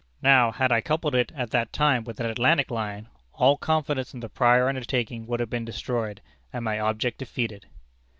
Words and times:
Now 0.23 0.51
had 0.51 0.71
I 0.71 0.81
coupled 0.81 1.13
it 1.13 1.31
at 1.35 1.51
that 1.51 1.71
time 1.71 2.03
with 2.05 2.19
an 2.19 2.25
Atlantic 2.25 2.71
line, 2.71 3.07
all 3.33 3.55
confidence 3.55 4.15
in 4.15 4.19
the 4.19 4.29
prior 4.29 4.67
undertaking 4.67 5.27
would 5.27 5.39
have 5.39 5.51
been 5.51 5.63
destroyed, 5.63 6.21
and 6.51 6.65
my 6.65 6.79
object 6.79 7.19
defeated." 7.19 7.67